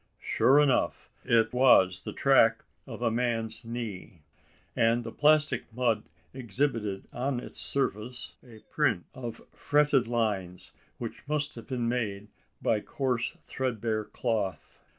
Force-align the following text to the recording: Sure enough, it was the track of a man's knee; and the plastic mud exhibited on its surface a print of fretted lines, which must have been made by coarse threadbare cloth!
Sure 0.19 0.59
enough, 0.59 1.11
it 1.23 1.53
was 1.53 2.01
the 2.01 2.11
track 2.11 2.63
of 2.87 3.03
a 3.03 3.11
man's 3.11 3.63
knee; 3.63 4.23
and 4.75 5.03
the 5.03 5.11
plastic 5.11 5.71
mud 5.71 6.09
exhibited 6.33 7.07
on 7.13 7.39
its 7.39 7.59
surface 7.59 8.35
a 8.43 8.63
print 8.71 9.05
of 9.13 9.43
fretted 9.53 10.07
lines, 10.07 10.73
which 10.97 11.21
must 11.27 11.53
have 11.53 11.67
been 11.67 11.87
made 11.87 12.29
by 12.63 12.79
coarse 12.79 13.29
threadbare 13.45 14.03
cloth! 14.05 14.79